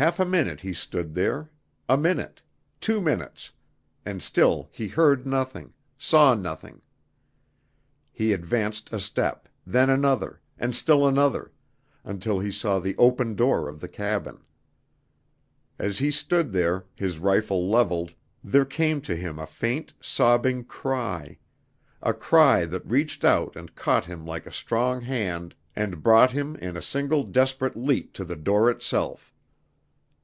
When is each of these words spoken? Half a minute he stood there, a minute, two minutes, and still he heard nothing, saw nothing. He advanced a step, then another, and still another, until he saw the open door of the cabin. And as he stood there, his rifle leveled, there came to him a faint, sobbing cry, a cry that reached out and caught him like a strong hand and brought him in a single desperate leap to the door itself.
Half 0.00 0.20
a 0.20 0.24
minute 0.24 0.60
he 0.60 0.74
stood 0.74 1.12
there, 1.14 1.50
a 1.88 1.96
minute, 1.98 2.40
two 2.80 3.00
minutes, 3.00 3.50
and 4.06 4.22
still 4.22 4.68
he 4.70 4.86
heard 4.86 5.26
nothing, 5.26 5.74
saw 5.98 6.34
nothing. 6.34 6.82
He 8.12 8.32
advanced 8.32 8.92
a 8.92 9.00
step, 9.00 9.48
then 9.66 9.90
another, 9.90 10.40
and 10.56 10.76
still 10.76 11.04
another, 11.04 11.50
until 12.04 12.38
he 12.38 12.52
saw 12.52 12.78
the 12.78 12.96
open 12.96 13.34
door 13.34 13.68
of 13.68 13.80
the 13.80 13.88
cabin. 13.88 14.36
And 15.80 15.88
as 15.88 15.98
he 15.98 16.12
stood 16.12 16.52
there, 16.52 16.86
his 16.94 17.18
rifle 17.18 17.68
leveled, 17.68 18.14
there 18.44 18.64
came 18.64 19.00
to 19.00 19.16
him 19.16 19.40
a 19.40 19.48
faint, 19.48 19.94
sobbing 20.00 20.62
cry, 20.62 21.38
a 22.00 22.14
cry 22.14 22.66
that 22.66 22.86
reached 22.86 23.24
out 23.24 23.56
and 23.56 23.74
caught 23.74 24.04
him 24.04 24.24
like 24.24 24.46
a 24.46 24.52
strong 24.52 25.00
hand 25.00 25.56
and 25.74 26.04
brought 26.04 26.30
him 26.30 26.54
in 26.54 26.76
a 26.76 26.82
single 26.82 27.24
desperate 27.24 27.76
leap 27.76 28.12
to 28.12 28.24
the 28.24 28.36
door 28.36 28.70
itself. 28.70 29.34